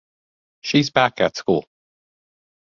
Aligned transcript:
She's 0.61 0.89
back 0.89 1.21
at 1.21 1.37
school. 1.37 1.67